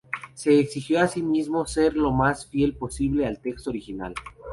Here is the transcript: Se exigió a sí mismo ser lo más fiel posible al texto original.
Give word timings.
Se 0.33 0.57
exigió 0.59 0.99
a 0.99 1.07
sí 1.07 1.21
mismo 1.21 1.63
ser 1.67 1.95
lo 1.95 2.09
más 2.09 2.47
fiel 2.47 2.75
posible 2.75 3.27
al 3.27 3.37
texto 3.39 3.69
original. 3.69 4.15